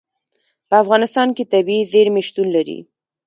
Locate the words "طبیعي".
1.53-1.83